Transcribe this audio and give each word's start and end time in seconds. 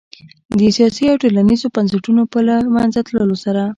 د 0.57 0.59
سیاسي 0.77 1.03
او 1.11 1.15
ټولنیزو 1.21 1.73
بنسټونو 1.75 2.21
په 2.31 2.39
له 2.47 2.55
منځه 2.75 2.99
تلو 3.07 3.35
سره 3.43 3.61